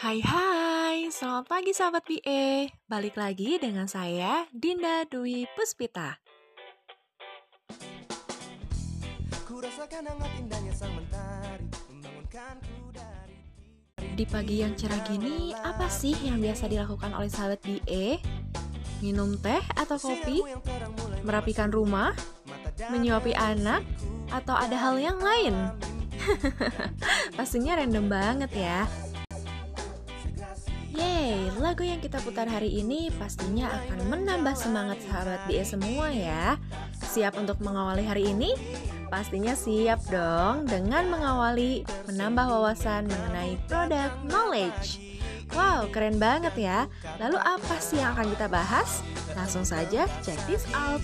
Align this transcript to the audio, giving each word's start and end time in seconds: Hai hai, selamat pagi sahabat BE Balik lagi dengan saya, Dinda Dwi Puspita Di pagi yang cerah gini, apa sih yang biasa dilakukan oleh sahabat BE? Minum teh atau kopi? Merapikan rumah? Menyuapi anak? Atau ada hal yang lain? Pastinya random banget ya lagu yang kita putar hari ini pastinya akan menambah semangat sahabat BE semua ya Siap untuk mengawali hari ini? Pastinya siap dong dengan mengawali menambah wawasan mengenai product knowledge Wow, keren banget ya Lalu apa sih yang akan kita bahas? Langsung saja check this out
Hai 0.00 0.16
hai, 0.24 1.12
selamat 1.12 1.44
pagi 1.44 1.76
sahabat 1.76 2.00
BE 2.08 2.72
Balik 2.88 3.20
lagi 3.20 3.60
dengan 3.60 3.84
saya, 3.84 4.48
Dinda 4.48 5.04
Dwi 5.04 5.44
Puspita 5.52 6.16
Di 14.16 14.24
pagi 14.24 14.64
yang 14.64 14.72
cerah 14.72 15.04
gini, 15.04 15.52
apa 15.52 15.92
sih 15.92 16.16
yang 16.24 16.40
biasa 16.40 16.72
dilakukan 16.72 17.12
oleh 17.12 17.28
sahabat 17.28 17.60
BE? 17.60 18.24
Minum 19.04 19.36
teh 19.36 19.60
atau 19.76 20.00
kopi? 20.00 20.40
Merapikan 21.28 21.68
rumah? 21.68 22.16
Menyuapi 22.88 23.36
anak? 23.36 23.84
Atau 24.32 24.56
ada 24.56 24.80
hal 24.80 24.96
yang 24.96 25.20
lain? 25.20 25.52
Pastinya 27.36 27.76
random 27.76 28.08
banget 28.08 28.48
ya 28.56 28.88
lagu 31.70 31.86
yang 31.86 32.02
kita 32.02 32.18
putar 32.26 32.50
hari 32.50 32.82
ini 32.82 33.14
pastinya 33.14 33.70
akan 33.70 34.10
menambah 34.10 34.58
semangat 34.58 35.06
sahabat 35.06 35.38
BE 35.46 35.62
semua 35.62 36.10
ya 36.10 36.58
Siap 36.98 37.38
untuk 37.38 37.62
mengawali 37.62 38.02
hari 38.02 38.34
ini? 38.34 38.58
Pastinya 39.06 39.54
siap 39.54 40.02
dong 40.10 40.66
dengan 40.66 41.06
mengawali 41.06 41.86
menambah 42.10 42.42
wawasan 42.50 43.06
mengenai 43.06 43.54
product 43.70 44.18
knowledge 44.26 44.98
Wow, 45.54 45.86
keren 45.94 46.18
banget 46.18 46.58
ya 46.58 46.90
Lalu 47.22 47.38
apa 47.38 47.78
sih 47.78 48.02
yang 48.02 48.18
akan 48.18 48.34
kita 48.34 48.50
bahas? 48.50 49.06
Langsung 49.38 49.62
saja 49.62 50.10
check 50.26 50.42
this 50.50 50.66
out 50.74 50.98